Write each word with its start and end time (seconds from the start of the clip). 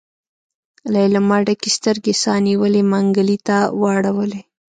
ليلما 0.93 1.37
ډکې 1.47 1.69
سترګې 1.77 2.13
سا 2.21 2.33
نيولي 2.47 2.83
منګلي 2.91 3.37
ته 3.47 3.57
واړولې. 3.81 4.41